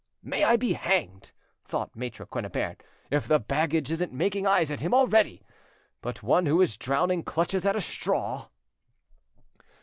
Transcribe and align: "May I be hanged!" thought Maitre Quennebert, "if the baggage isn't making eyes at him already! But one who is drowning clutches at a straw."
"May 0.23 0.43
I 0.43 0.55
be 0.57 0.73
hanged!" 0.73 1.31
thought 1.63 1.95
Maitre 1.95 2.25
Quennebert, 2.25 2.81
"if 3.11 3.27
the 3.27 3.37
baggage 3.37 3.91
isn't 3.91 4.11
making 4.11 4.47
eyes 4.47 4.71
at 4.71 4.79
him 4.79 4.95
already! 4.95 5.43
But 6.01 6.23
one 6.23 6.47
who 6.47 6.59
is 6.59 6.75
drowning 6.75 7.21
clutches 7.21 7.67
at 7.67 7.75
a 7.75 7.81
straw." 7.81 8.47